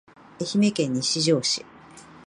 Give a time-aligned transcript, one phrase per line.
[0.39, 1.63] 愛媛県西条市